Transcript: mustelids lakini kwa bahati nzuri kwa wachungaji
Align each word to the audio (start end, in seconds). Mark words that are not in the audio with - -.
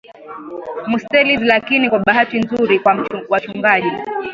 mustelids 0.87 1.41
lakini 1.43 1.89
kwa 1.89 1.99
bahati 1.99 2.39
nzuri 2.39 2.79
kwa 2.79 3.07
wachungaji 3.29 3.91